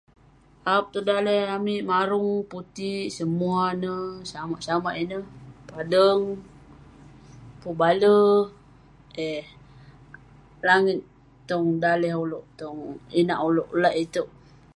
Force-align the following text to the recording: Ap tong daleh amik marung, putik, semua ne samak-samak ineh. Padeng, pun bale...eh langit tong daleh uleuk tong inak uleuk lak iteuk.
Ap 0.75 0.83
tong 0.93 1.07
daleh 1.09 1.43
amik 1.55 1.81
marung, 1.91 2.31
putik, 2.51 3.05
semua 3.17 3.61
ne 3.83 3.93
samak-samak 4.31 4.95
ineh. 5.03 5.25
Padeng, 5.69 6.21
pun 7.61 7.73
bale...eh 7.81 9.43
langit 10.67 10.99
tong 11.49 11.67
daleh 11.83 12.13
uleuk 12.23 12.45
tong 12.59 12.79
inak 13.21 13.39
uleuk 13.47 13.69
lak 13.83 13.95
iteuk. 14.03 14.29